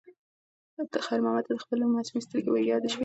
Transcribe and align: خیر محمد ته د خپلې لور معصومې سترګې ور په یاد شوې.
خیر 1.05 1.19
محمد 1.23 1.43
ته 1.47 1.51
د 1.55 1.57
خپلې 1.63 1.77
لور 1.81 1.89
معصومې 1.93 2.21
سترګې 2.25 2.49
ور 2.51 2.59
په 2.63 2.67
یاد 2.71 2.83
شوې. 2.91 2.99